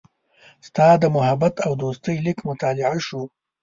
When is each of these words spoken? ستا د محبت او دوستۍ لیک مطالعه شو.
ستا 0.67 0.87
د 1.01 1.03
محبت 1.15 1.53
او 1.65 1.71
دوستۍ 1.83 2.15
لیک 2.25 2.39
مطالعه 2.49 2.97
شو. 3.07 3.21